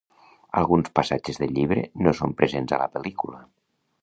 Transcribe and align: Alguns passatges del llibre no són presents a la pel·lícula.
Alguns 0.61 0.87
passatges 0.99 1.39
del 1.43 1.53
llibre 1.59 1.83
no 2.07 2.17
són 2.21 2.35
presents 2.41 2.75
a 2.79 2.81
la 2.85 2.89
pel·lícula. 2.97 3.45